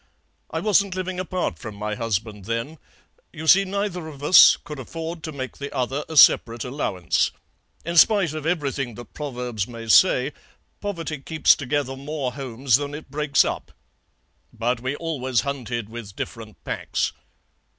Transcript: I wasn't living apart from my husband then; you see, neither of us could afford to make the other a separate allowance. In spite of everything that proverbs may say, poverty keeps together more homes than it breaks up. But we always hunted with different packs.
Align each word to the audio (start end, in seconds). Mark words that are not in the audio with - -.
I 0.49 0.61
wasn't 0.61 0.95
living 0.95 1.19
apart 1.19 1.59
from 1.59 1.75
my 1.75 1.93
husband 1.93 2.45
then; 2.45 2.79
you 3.31 3.45
see, 3.45 3.65
neither 3.65 4.07
of 4.07 4.23
us 4.23 4.57
could 4.57 4.79
afford 4.79 5.21
to 5.21 5.31
make 5.31 5.59
the 5.59 5.71
other 5.71 6.05
a 6.09 6.17
separate 6.17 6.63
allowance. 6.63 7.29
In 7.85 7.95
spite 7.97 8.33
of 8.33 8.43
everything 8.43 8.95
that 8.95 9.13
proverbs 9.13 9.67
may 9.67 9.87
say, 9.89 10.33
poverty 10.79 11.19
keeps 11.19 11.55
together 11.55 11.95
more 11.95 12.31
homes 12.33 12.77
than 12.77 12.95
it 12.95 13.11
breaks 13.11 13.45
up. 13.45 13.73
But 14.51 14.79
we 14.79 14.95
always 14.95 15.41
hunted 15.41 15.87
with 15.87 16.15
different 16.15 16.63
packs. 16.63 17.11